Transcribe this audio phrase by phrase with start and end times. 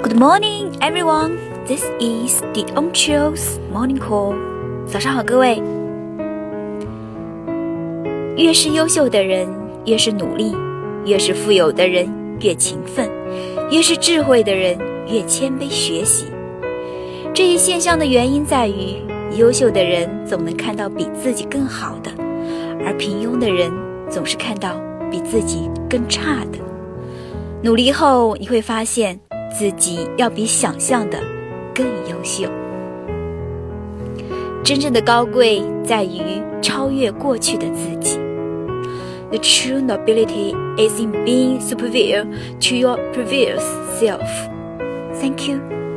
[0.00, 1.38] Good morning, everyone.
[1.66, 4.36] This is the o n c h i l s Morning Call.
[4.86, 5.60] 早上好，各位。
[8.36, 9.48] 越是优秀的人，
[9.86, 10.54] 越是努力；
[11.04, 12.08] 越是富有的人，
[12.40, 13.08] 越勤奋；
[13.72, 16.26] 越是智慧的人，越谦卑学习。
[17.34, 19.02] 这一现象的原因在于，
[19.36, 22.10] 优秀的人总能看到比自己更好的，
[22.86, 23.72] 而平庸的人
[24.08, 24.80] 总是看到
[25.10, 26.58] 比自己更差的。
[27.64, 29.18] 努力后，你会发现
[29.50, 31.18] 自己要比想象的
[31.74, 32.48] 更优秀。
[34.62, 36.20] 真正的高贵在于
[36.60, 38.18] 超越过去的自己。
[39.30, 42.24] The true nobility is in being superior
[42.60, 43.62] to your previous
[43.98, 44.28] self.
[45.20, 45.87] Thank you.